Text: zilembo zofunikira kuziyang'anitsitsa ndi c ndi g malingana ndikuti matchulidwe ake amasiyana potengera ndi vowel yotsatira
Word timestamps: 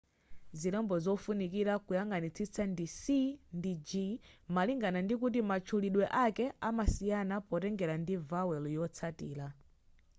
zilembo 0.59 0.95
zofunikira 1.05 1.73
kuziyang'anitsitsa 1.85 2.61
ndi 2.73 2.85
c 2.99 3.01
ndi 3.57 3.71
g 3.87 3.89
malingana 4.55 4.99
ndikuti 5.03 5.39
matchulidwe 5.49 6.05
ake 6.23 6.45
amasiyana 6.67 7.35
potengera 7.47 7.95
ndi 8.01 8.15
vowel 8.29 8.65
yotsatira 8.77 9.47